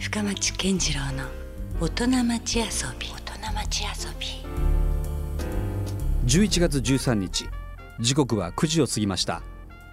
[0.00, 1.24] 深町健次郎の
[1.80, 2.64] 大人町遊
[3.00, 3.08] び。
[3.08, 4.26] 大人町遊び。
[6.26, 7.46] 11月13日
[7.98, 9.42] 時刻は9時を過ぎました。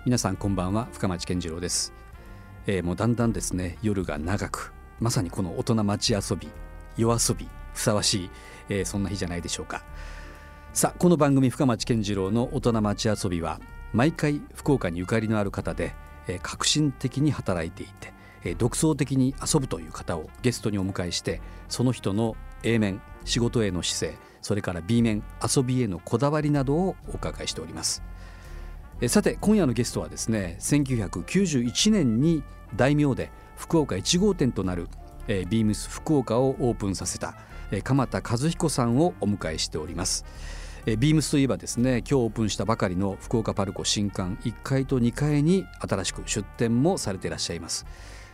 [0.05, 1.91] 皆さんこんばんは深町健次郎です、
[2.67, 6.49] えーもうだんだんですね夜が長くまさにこの大人町遊び
[6.97, 8.29] 夜遊びふさわしい、
[8.69, 9.83] えーそんな日じゃないでしょうか。
[10.73, 13.59] さあこの番組深町健次郎の大人町遊びは
[13.91, 15.95] 毎回福岡にゆかりのある方で、
[16.27, 18.14] えー革新的に働いていて、えー
[18.53, 28.03] 独創的に遊ぶという方をゲストにお迎えしてその人の A 面仕事への姿勢それから B 面遊びへのこだわりなどをお伺いしております。
[29.07, 32.43] さて今夜のゲストはですね1991年に
[32.75, 34.87] 大名で福岡1号店となる、
[35.27, 37.35] ビームス福岡をオープンさせた、
[37.83, 40.25] 鎌田和彦さんをお迎えしております。
[40.85, 47.85] ビームスといえばですね今日オープンしたばかりの福岡パルコ新館1階と2階に新しく出店もされていらっしゃいます、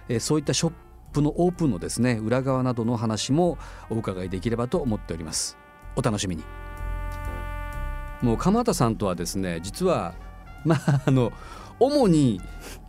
[0.09, 0.73] えーそういったショッ
[1.13, 3.57] プのオープンのですね裏側などの話も
[3.89, 5.57] お伺いできればと思っております。
[5.95, 6.43] お楽しみに。
[8.21, 10.13] もう鎌田さんとはですね実は
[10.63, 11.31] まああの
[11.79, 12.39] 主に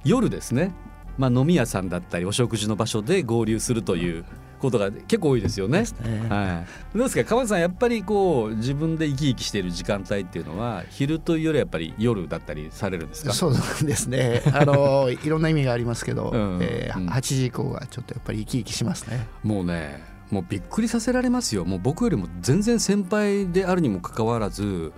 [0.05, 0.75] 夜ですね、
[1.17, 4.25] まあ、飲み屋さんだったりお食事の場所で合流するという
[4.63, 5.83] ことが結構多いですよね。
[5.83, 7.29] ねはい、どうですか？
[7.29, 13.33] 鎌田さんやっぱりこう自分で生き生きしている時間帯っていうのは昼というよりやっぱり夜だったりされるんですか？
[13.33, 14.43] そうですね。
[14.55, 19.27] あのいろんな意味がありますけど、うんえーうん8時以降はちょっとやっぱり生き生きしますね。
[19.43, 24.91] もうねもうびっくりさせられますよもう僕よりも全然先輩であるにもかかわらず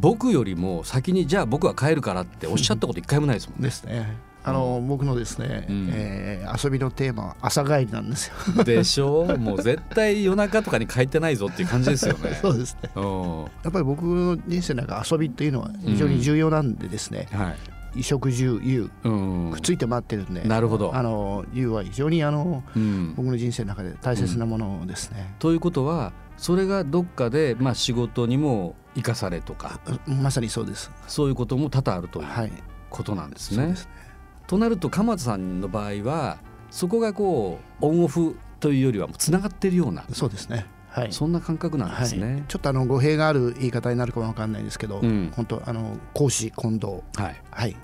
[0.00, 3.68] 僕よりも先にじゃあ僕は帰るからっておっしゃったこと一回もないですもんね。
[3.68, 4.16] ですね。
[4.46, 8.62] あの、僕のですね、うんえー遊びのテーマは朝帰りなんですよ。
[8.64, 9.22] でしょ？
[9.24, 12.38] う もう絶対夜中とかに帰ってないぞっていう感じですよね。
[12.42, 12.90] そうですね。
[12.94, 17.56] うんやっぱり僕の人生の中遊びっていうのは非常に重要なんでですね、はい
[17.94, 25.34] 衣食住遊うんくっついて回ってるんで、なるほどあの遊は非常にあのうん、僕の人生の中で大切なものですね。
[25.38, 30.90] ということはそれがどっかで、まあ、仕事にも生かされとかまさにそうです。
[31.06, 32.52] そういうことも多々あるというはい。
[32.90, 33.56] ことなんですね。
[33.58, 33.90] そうですね。
[34.46, 36.38] となると鎌田さんの場合は
[36.70, 40.66] そこがこうオンオフというよりはもうつながっているようなそうですね。
[40.88, 41.12] はい。
[41.12, 42.24] そんな感覚なんですはい。
[42.24, 45.32] ね。、ちょっとあの語弊がある言い方になるかもわかんないですけど、うん。
[45.34, 47.76] 本当あの講師混同はい、はい。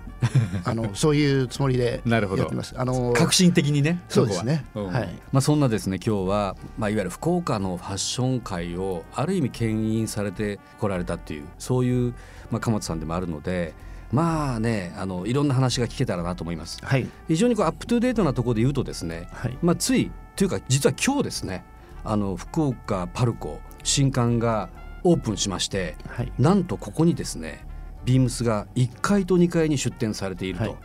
[0.64, 2.42] あのそういうつもりで なるほど。
[2.42, 2.74] やってます。
[2.78, 4.64] あの革新的にねそうですね。
[4.72, 4.86] こは。
[4.86, 4.94] うん。
[4.94, 5.08] はい。
[5.32, 12.14] まあ、そんなですね今日は、まあ、いわゆる福岡のファッション界をある意味牽引されてこられたっていうそういう、
[12.50, 13.74] まあ、鎌田さんでもあるので
[14.12, 16.78] まあねあのいろんな話が聞けたらなと思います。
[16.82, 17.08] はい。
[17.28, 19.58] 非常にこうアップトゥーデートなところで言うとですね、はい。
[19.62, 21.64] まあ、ついというか実は今日ですね
[22.02, 24.68] あの福岡パルコ新館が
[25.04, 26.32] オープンしましてはい。
[26.38, 27.64] なんとここにですね
[28.04, 30.76] ビームスが1階と2階に出店されていると、はい。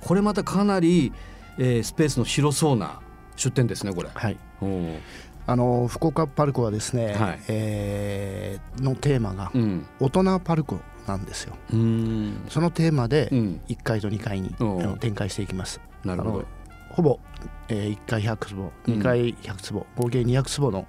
[0.00, 1.12] これまたかなり、
[1.58, 3.00] えースペースの広そうな
[3.36, 4.08] 出店ですねこれ。
[4.12, 4.36] はい。
[4.62, 4.96] うん
[5.46, 7.40] あの福岡パルコはですね、はい。
[7.48, 9.86] えーのテーマがうん。
[9.98, 10.78] 大人パルコ
[11.08, 11.56] なんですよ。
[12.48, 13.60] そのテーマでうん。
[13.68, 14.54] 1階と2階に、
[15.00, 15.80] 展開していきます。
[16.04, 16.44] なるほど。
[16.90, 17.20] ほぼ、
[17.68, 18.94] えー、1階100坪うん。
[18.94, 20.86] 2階100坪、合計200坪の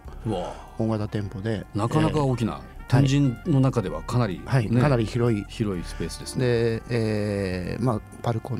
[0.77, 5.45] 大型店舗でなかなかえー大きな、天神の中ではかなり、はい、ねかなり広い。
[5.47, 6.45] 広いスペースですね。
[6.45, 8.57] で、えーまあ、パルコ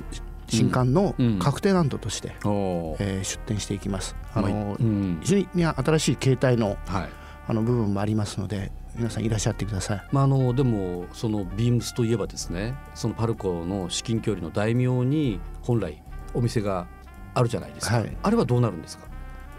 [0.48, 1.40] 新館のうん。
[1.40, 4.16] 確定ランドとして、おーえー出店していきます。
[4.34, 5.20] あのうん。
[5.22, 7.10] 非常に新しい形態のはい。
[7.48, 10.02] あの部分もありますので皆さんいらっしゃってください。
[10.12, 16.86] まあ、あのでもそのビームスといえばですねそのパルコの至近距離の大名に本来お店が
[17.34, 19.06] あるじゃないですか、はい、あれはどうなるんですか？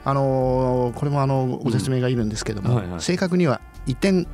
[0.05, 2.77] あのー、これもあのご説明がいるんですけども、うん。
[2.77, 2.89] はい。
[2.89, 4.27] はい、正確には移転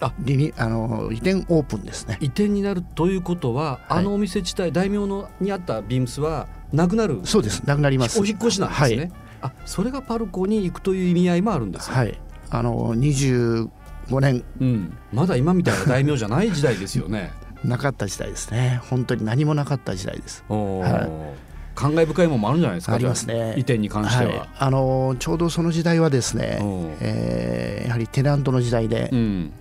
[0.00, 0.12] あ。
[0.18, 2.18] リニあの移転オープンですね。
[2.20, 7.20] 移転になるということは、はい、あのお店自体大名のにあったビームスはなくなる？
[7.24, 7.62] そうです。
[7.62, 8.20] なくなります。
[8.20, 9.12] お引越しなんですね、はい、
[9.42, 12.18] あそれがパルコに行くという意味合いもあるんですはい。
[12.50, 13.68] あの25
[14.08, 17.32] 5年、うん、まだ今みたいな大名じゃない時代ですよね。
[17.64, 18.80] なかった時代ですね。
[18.88, 23.54] 本当に何もなかった時代です、はい、感慨深いものもあるんじゃないですかありますね。
[23.56, 26.58] 移転に関しては、はい、あのちょうどその時代はですね、
[27.00, 29.52] えー、やはりテナントの時代で、うん、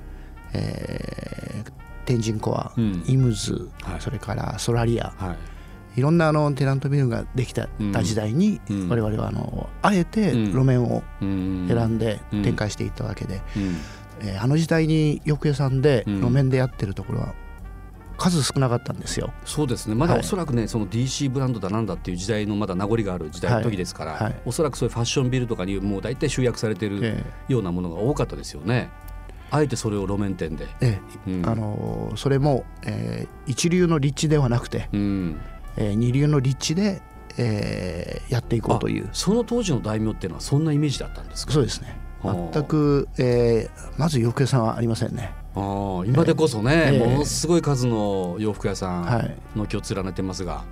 [0.54, 1.72] えー、
[2.06, 5.36] 天神コア、うん、イムズ、はい、それからソラリア、はい。
[5.98, 7.68] いろんなあのテナントビルができた
[8.04, 11.28] 時代に我々はあのあえて路面を選
[11.88, 13.42] んで展開していったわけで、
[14.22, 16.22] えーあの時代に洋服屋さんでうん。
[16.22, 17.34] 路面でやってるところは
[18.18, 19.32] 数少なかったんですよ。
[19.46, 19.94] そうですね。
[19.96, 20.22] まだはい。
[20.22, 24.24] おそらくね、その DC ブランドだなんだっていう時代のまだ名残がある時代の時ですから、はい。
[24.24, 28.90] はいおそらくそういうファッションビルとかにもう大体集約されてるえようなものが多かったですよね。
[29.52, 31.00] あえてそれを路面店で、ーえ。
[31.28, 31.42] うん。
[31.44, 35.38] ーあのーそれも、えー一流の立地ではなくて、うん。
[35.78, 37.02] えー二流の立地で、
[37.38, 39.10] えーやっていこうという。
[39.14, 41.54] その当時の大名っていうのはそんなイメージだったんですか？
[41.54, 41.88] そうですね。
[41.90, 45.34] はあ全く、えーまず洋服屋さんはありませんね。
[45.56, 49.36] ああ今でこそね、ええものすごい数の洋服屋さんはい。
[49.56, 50.64] 軒を連ねてますが、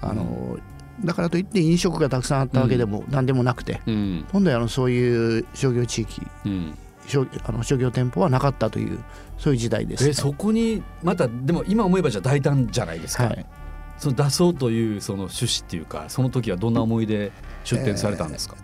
[0.00, 0.58] あの、
[1.04, 4.26] だからといって飲食がたくさんあったわけでも何でもなくて、うん。
[4.32, 6.74] 本来あのそういう商業地域うん、
[7.06, 8.98] 商あの商業店舗はなかったという
[9.38, 13.46] そういう時代です、えそこにまたでも今思えばじゃあ大胆じゃないですか、はい。
[13.98, 17.32] その出そうというその趣旨っていうかその時はどんな思いで
[17.64, 18.56] 出店されたんですか、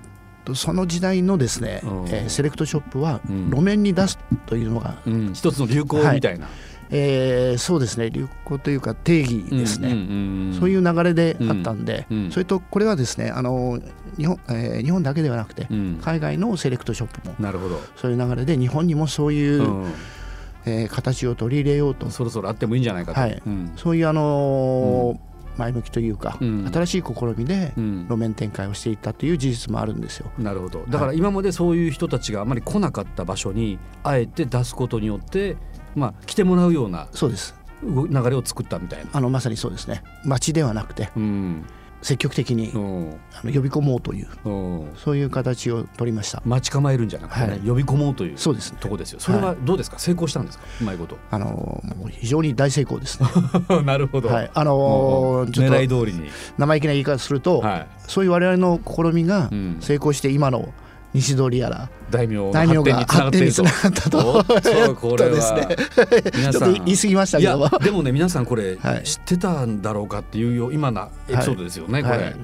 [0.55, 1.91] その時代のですね、うん。
[2.09, 3.51] えーセレクトショップはうん。
[3.51, 5.33] 路面に出すというのが、うん。
[5.35, 6.49] 一つの流行みたいな、
[6.91, 8.11] えーそうですね。
[8.11, 9.91] 流行というか定義ですね、
[10.59, 12.25] そういうう流れであったんで、うん。
[12.27, 12.31] うん。
[12.31, 13.81] それとこれはですねあの
[14.17, 16.01] 日本,、えー日本だけではなくて、んうん。
[16.03, 19.93] 海外のセレクトショップもなるほど、そういう流れで日本にもそういう、うん。
[20.67, 22.11] えー形を取り入れようと。
[22.11, 23.43] そろそろあってもいいんじゃないかと、はい。
[23.45, 23.73] うん。
[23.77, 26.71] そういうあのー前向きというか、うん。
[26.73, 28.03] 新しい試みでうん。
[28.09, 30.31] 路面展開をしていったという事実もあるんですよ。
[30.39, 30.85] なるほど。
[30.89, 35.57] だから今までそういう人たちがあまり来なかった場所にあえて出すことによって、
[35.95, 37.55] まあ、来てもらうようなそうです。
[37.83, 39.11] 動流れを作ったみたいな。
[39.13, 40.03] あのまさにそうですね。
[40.25, 41.11] 街ではなくて。
[41.17, 41.65] うん
[42.03, 43.11] 積極的にうん。
[43.35, 44.51] あの呼び込もうというう
[44.85, 44.89] ん。
[44.97, 46.43] そういう形を取りました。
[46.45, 47.61] 待ち構えるんじゃなくてね、はい。
[47.61, 48.79] 呼び込もうというそうですね。
[48.81, 49.21] とこですよ。
[49.21, 50.65] それはどうですか、成功したんですか？
[50.81, 51.19] うまいこと。
[51.31, 53.29] あの非常に大成功ですね。
[53.85, 54.29] なるほど。
[54.29, 54.51] はい。
[54.55, 56.29] あのーちょっ狙いと通りに。
[56.59, 57.87] 生意気な言い方すると、はい。
[58.07, 59.77] そういう我々の試みがうん。
[59.81, 60.69] 成功して今の
[61.17, 61.89] 西通りやら。
[62.11, 64.19] 大名の大名が発展につながったと。
[64.19, 65.59] お っとこれですは。
[65.61, 65.77] ね
[66.35, 66.53] 皆さん。
[66.53, 67.59] ちょっと言い過ぎましたけど。
[67.59, 69.03] もでもね皆さんこれはい。
[69.05, 72.37] 知ってたんだろうかっていうよ今なエピソードですよね、これ、はい。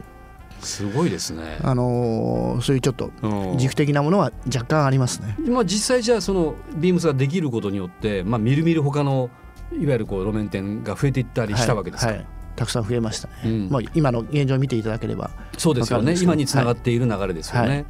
[0.60, 1.58] すごいですね。
[1.62, 3.58] あのーそういうちょっとうん。
[3.58, 5.36] 軸的なものは若干ありますね。
[5.48, 9.28] まあ、実際じゃあそのビームスができることによって、まあ、みるみる他の
[9.72, 12.16] いわゆるこう路面店が増えていったりしたわけですか、はい。
[12.18, 12.26] はい。
[12.56, 13.34] たくさん増えましたね。
[13.44, 13.68] うん。
[13.70, 16.14] まあ今の現状を見ていただければそうですよね。
[16.20, 17.68] 今につながっている流れですよね。
[17.68, 17.86] はい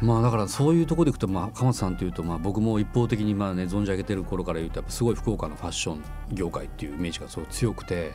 [0.00, 8.12] まあだからそういうところでいくと、まあ、鎌田さんというと、まあ、僕も一方的にまあ、ね、存じ上げてる頃から言うとやっぱすごい福岡のファッション業界っていうイメージがすごい強くて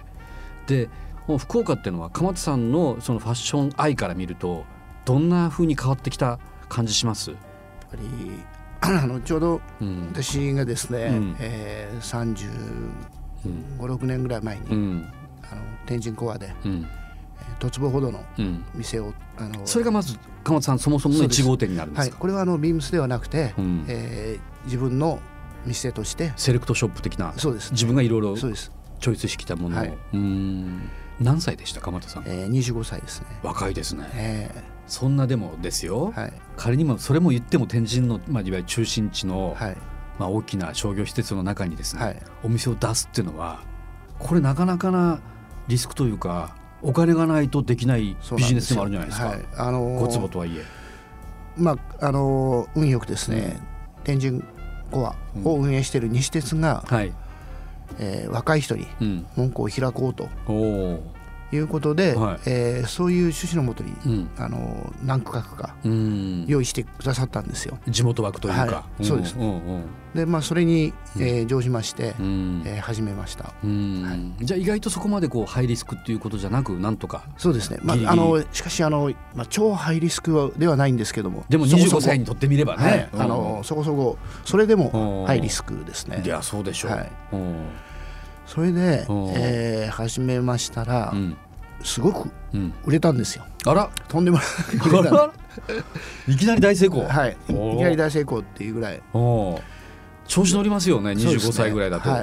[0.68, 0.90] で
[1.40, 4.66] 福岡っていうのは鎌田さんのそのファッション愛から見ると
[5.06, 6.40] どんな風に変わってきた
[6.70, 7.40] 感じします、やっ
[7.90, 8.04] ぱり
[8.82, 10.08] あのちょうどうん。
[10.12, 11.36] 私がですね、うん。
[11.40, 12.92] えー、35、
[13.46, 15.14] うん6年ぐらい前に、うん。
[15.44, 16.72] あの天神コアで、うん。
[16.72, 17.01] えー、
[17.70, 21.42] 十坪ほどのうん、店をあのそれがまず鎌田さんそもそものそうです。
[21.42, 23.86] 1号店になるんではい、すか、これはあのビームスではなくて、うん。
[23.88, 25.20] えー自分の
[25.66, 27.72] 店としてセレクトショップ的なそうです。
[27.72, 28.52] 自分がいろいろチョ
[29.14, 29.76] イスしてきたもの。
[29.78, 29.98] を、はい。
[30.14, 30.90] うん。
[31.20, 31.82] 何歳でした？
[31.82, 32.24] 鎌田さん。
[32.28, 33.28] えー、25歳ですね。
[33.42, 34.08] 若いですね。
[34.14, 36.34] えそんなでもですよ、ーはい。
[36.58, 39.78] 仮にもそれも言っても天神の、まあ、いわゆる中心地の、はい。
[40.20, 42.22] まあ、大きな商業施設の中にですね、はい。
[42.44, 43.64] お店を出すっていうのは
[44.20, 45.20] これなかなかな
[45.68, 49.28] リスクというかお金がないとできないビジネスでもあるんじゃないですか。
[49.28, 49.40] はい。
[49.58, 50.64] あのーご坪とはいえ。
[51.58, 53.60] まああのー運よくですね、
[54.04, 54.44] 天神
[54.90, 57.14] コアを運営している西鉄が、はい、
[58.00, 60.30] えー若い人にうん、門戸を開こうと
[61.52, 62.40] いうことで、はい。
[62.46, 64.30] えーそういう趣旨のもとに、うん。
[64.38, 67.78] あのー何区画かうん、用意してくださったんですよ。
[67.88, 69.06] 地元枠というか、はい。
[69.06, 69.36] そうです。
[69.38, 69.42] ん。
[69.42, 69.46] う
[69.80, 69.84] ん。
[70.14, 72.64] でまあそれに、えー乗じまして、うん。
[72.66, 73.54] えー始めました。
[73.64, 74.36] うん。
[74.40, 77.24] じゃあ意外とそこまでこうハイリスクっていうことじゃなくなんとか。
[77.38, 77.80] そうですね。
[77.84, 83.22] まああのしかしあのまあ超ハイリスクはではないんですけども、でもそこそこ25歳にとってみればね、はい、うん。
[83.22, 84.80] あのそこそこそれでうん。
[84.80, 86.22] もハイリスクですね。
[86.26, 86.28] い。
[86.28, 87.12] やそうでしょう、はい。
[87.34, 87.66] うん
[88.54, 91.38] それでうん、えー始めましたら、うん。
[91.84, 93.46] すごくうん、売れたんですよ。
[93.66, 93.90] あら。
[94.10, 94.76] とんでもなく
[96.28, 99.02] いきなり大成功、はい、いきなり大成功っていうぐらい。
[100.28, 101.16] 調子乗りますよね。
[101.16, 101.52] そうですね。
[101.52, 102.22] 25歳ぐらいだと、はい。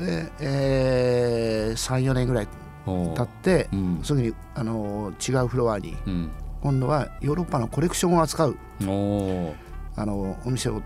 [0.00, 2.48] で、えー、34年ぐらい
[2.86, 4.00] 経って、うん。
[4.02, 6.30] すぐにあの違うフロアにうん。
[6.62, 10.80] 今度はヨーロッパのコレクションを扱うあのお店を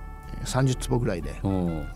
[0.44, 1.34] 30坪ぐらいで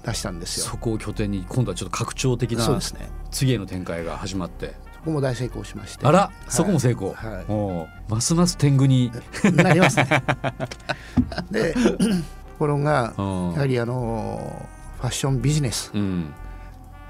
[0.05, 0.67] 出したんですよ。
[0.67, 3.09] そこを拠点に今度はちょっと拡張的なそうですね。
[3.31, 4.75] 次への展開が始まって。
[5.01, 6.07] そこも大成功しまして。
[6.07, 6.51] あら、はい。
[6.51, 8.11] そこも成功、はい。
[8.11, 9.11] ますます天狗に、
[9.55, 10.23] なりますね。
[11.51, 11.81] で、と
[12.59, 13.53] ころがうん。
[13.53, 14.69] やはりあの
[15.01, 16.33] ファッションビジネス、うん。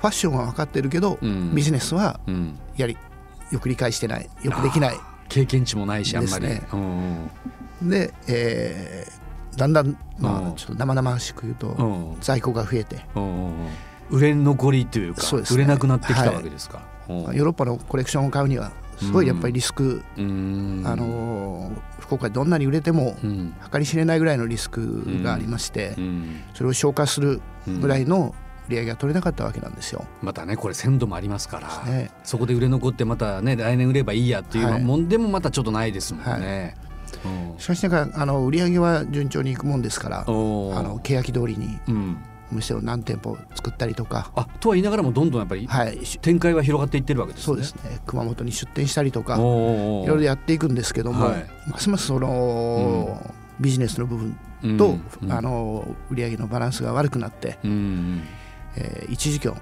[0.01, 1.55] ファッションは分かってるけど、うん。
[1.55, 2.97] ビジネスはうん、やはり
[3.51, 4.97] よく理解してない、よくできない。
[5.29, 6.63] 経験値もないしあんまり、ね。
[6.73, 7.89] うん。
[7.89, 9.21] で、えー
[9.57, 10.49] だんだん、まうん。
[10.49, 11.83] あ、ちょっと生々しく言うと、う
[12.17, 12.21] ん。
[12.21, 13.05] 在庫が増えて、
[14.11, 17.17] 売れ残りというか売れなくなってきたわけですか、うん。
[17.23, 20.83] ヨーロッパのコレクションを買うにはすごいやっぱりリスク、うん。
[20.85, 23.55] あのー福岡でどんなに売れてもうん。
[23.71, 26.41] 計り知れないぐらいのリスクがありまして、うん。
[26.55, 28.35] それを消化するぐらいの
[28.69, 30.05] 売り上げが取れなかったわけなんですよ。
[30.23, 32.11] またねこれ鮮度もありますから、ね。
[32.25, 34.83] そこで売れ残ってまたね来年売ればいいやっていうはい。
[34.83, 36.75] もんでもまたちょっとないですもんね。
[36.85, 36.90] うん
[37.59, 42.17] しかしながらあの売り上げは順調にいくもんですからあの欅通りにうん、
[42.53, 47.45] お店を何店舗作ったりとか、あとは言いながらもどんどんやっぱりはい、し展開は広がっていってるわけですね。
[47.47, 48.01] そうですね。
[48.07, 51.47] 熊本に出店したりとかいろいろやっていくんですけども、はい。
[51.69, 55.05] ますますその、ビジネスの部分と、うん。
[55.23, 55.33] うん。
[55.33, 58.23] あの売り上げのバランスが悪くなって、うん
[58.77, 59.57] えー一時期は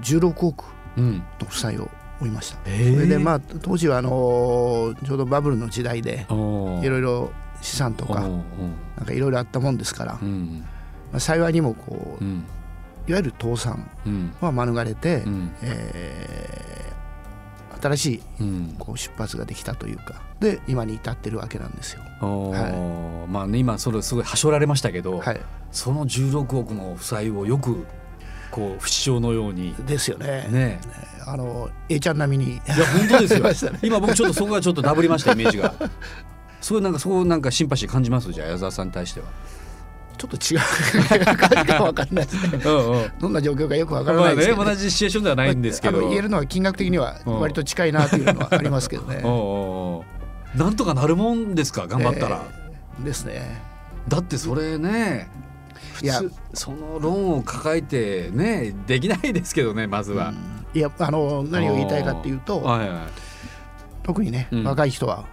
[0.00, 0.64] 16億
[0.96, 1.22] うん。
[1.40, 1.88] の負債を
[2.20, 2.58] 負いました。
[2.66, 2.94] えー。
[2.94, 8.28] それでまあ当時はあのちょうどバブルの時代でいろいろ資産とかな
[9.02, 10.64] んかいろいろあったもんですから、うん
[11.12, 12.44] まあ、幸いにもこううん。
[13.06, 14.34] いわゆる倒産うん。
[14.40, 15.52] は免れて、うん。
[15.62, 16.74] えー
[17.84, 18.76] 新しいうん。
[18.78, 22.02] こう出発ができたというかで今に至ってるわけなんですよ。
[22.22, 23.26] おー。
[23.26, 25.40] まあね今それすごいはしょられましたけど、はい、
[25.70, 27.84] その16億の負債をよく
[28.50, 29.74] こう不死鳥のように。
[29.86, 30.46] ですよね。
[30.50, 30.80] ね。
[31.26, 32.54] あの A ちゃん並みに。
[32.54, 33.72] いや本当ですよ。
[33.82, 35.74] 今僕ちょっとそこがちょっとダブりましたイメージが。
[36.60, 39.26] すごいなんかそこなんかシンパシー感じますじゃあ矢沢さんに対しては。
[40.16, 42.60] ちょっと違う感じかわかんないですね。
[42.64, 43.12] うんうん。
[43.18, 44.70] どんな状況かよくわからまあないですけど、ね。
[44.70, 46.00] 同じシチュエーションではないんですけど。
[46.00, 49.22] まあ言えるのは金額的には割と近いなというのはありますけどね。
[50.54, 52.64] なんとかなるもんですか頑張ったら、えー
[53.02, 53.60] ですね。
[54.08, 55.53] だってそれね普
[56.02, 60.32] いや通そのローンを抱えてねできないですけどねまずは。
[60.74, 62.98] いやあの何を言いたいかっていうとはいはい。
[64.02, 64.64] 特にね、うん。
[64.64, 65.24] 若い人は、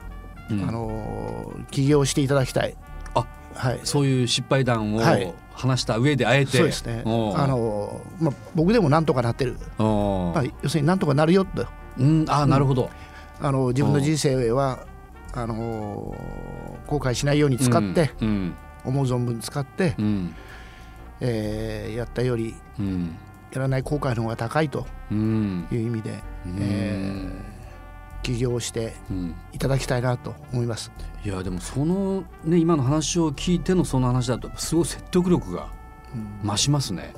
[0.50, 0.68] うん。
[0.68, 2.76] あの起業していただきたい。
[3.16, 3.80] あはい。
[3.84, 5.34] そういう失敗談をはい。
[5.54, 7.04] 話した上であえて、そうですね。
[7.06, 7.10] あ
[7.46, 9.58] のまあ僕でもなんとかなってる。
[9.78, 11.68] まあ要するになんとかなるよと。
[12.00, 12.26] うん。
[12.30, 12.90] あなるほど、
[13.40, 14.86] あの自分の人生は
[15.34, 16.16] あの
[16.88, 20.36] 後悔しないように使って、うん思う存分使って、うん。
[21.20, 23.16] えーやったよりうん。
[23.54, 25.68] やらない後悔の方が高いとうん。
[25.72, 26.58] いう意味で、うん。
[26.60, 27.52] えー
[28.24, 29.36] 起業してうん。
[29.52, 30.92] いただきたいなと思います。
[31.26, 35.70] いやでもそのね今の話を聞いてのその話だとすごい説得力が
[36.44, 37.14] 増しますね。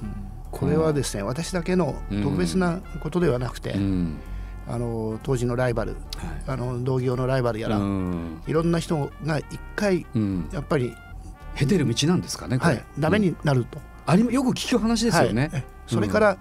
[0.52, 4.18] これはですね私だけの特別なことではなくて、うん。
[4.66, 6.00] あの当時のライバルはい。
[6.48, 8.42] あの同業のライバルやら、うん。
[8.48, 10.50] いろんな人が一回うん。
[10.54, 10.96] やっぱり、
[11.56, 15.50] 経てる道なんですかねこれ、はい、ダメになると、ありよく聞く話ですよね。
[15.52, 15.64] はい。
[15.88, 16.38] それから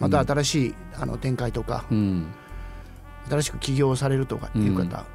[0.00, 2.26] また新しい、あの展開とかうん。
[3.30, 5.06] 新しく起業されるとかいう方は、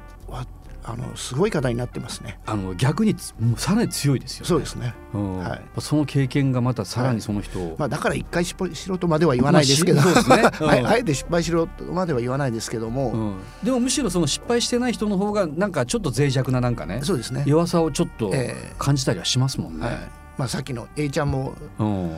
[0.90, 2.38] あのすごい方になってますね。
[2.46, 3.14] あの逆に
[3.58, 4.48] さらに強いですよ、ね。
[4.48, 4.94] そうですね。
[5.12, 5.38] うん。
[5.38, 5.62] はい。
[5.80, 10.50] その経験がまたさらにその人を、まあだから一回失敗しろとまでは言わないですけど、まあしそうですね。
[10.60, 10.86] うん。
[10.86, 13.36] ああえて失敗しろとまでは言わないですけども、うん。
[13.62, 17.42] でもむしろその失敗してない人の方がなんかちょっと脆弱ななんかねそうですね。
[17.46, 19.86] 弱さをちょっとええ感じたりはしますもんね。
[19.86, 19.96] はい。
[20.38, 22.16] まあさっきの A ちゃんもうん。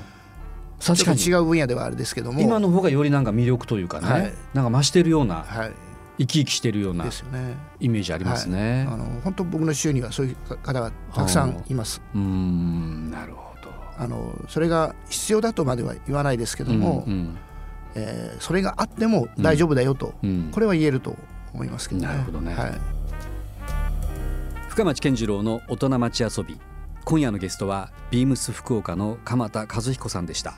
[0.85, 1.21] 確かに。
[1.21, 4.33] 違う分野ではあるですけども、今の方がよりなんか魅力というかね、はい。
[4.55, 5.73] なんか増してるようなはい
[6.21, 7.57] 生き生きしてるようなですよね。
[7.81, 8.87] イメージありますね。
[8.87, 12.03] あの本当僕の周囲にはそういう方がたくさんいます。
[12.15, 13.71] うーんなるほど。
[13.97, 17.39] あのそれが必要だとまでは言わないですけども、うんうん
[17.95, 21.17] えーそれがあっても大丈夫だよと、うんこれは言えると
[21.55, 22.07] 思いますけどね。
[22.07, 22.73] なるほどねはい。
[24.69, 26.61] 深町健次郎の大人町遊び
[27.05, 30.55] 今夜のゲストはビームス福岡の鎌田和彦さんでした、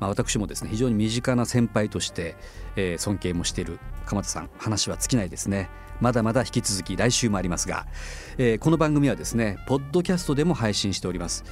[0.00, 2.36] まあ、私もですね非常に身近な先輩として、
[2.76, 5.68] えー尊敬もしている鎌田さん話は尽きないですね。
[6.00, 7.86] まだまだ引き続き来週もありますが、
[8.38, 11.44] えーこの番組はですねポッドキャストでも配信しております。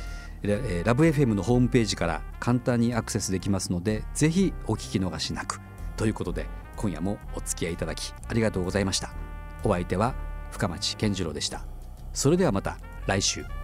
[0.84, 5.60] ラブ FM のホームページから簡単にアクセスできますのでぜひお聞き逃しなく。
[5.96, 6.46] ということで
[6.76, 9.14] 今夜もお付き合いいただきありがとうございました。
[9.64, 10.14] お相手は
[10.50, 11.64] 深町健次郎でした。
[12.12, 13.63] それではまた来週。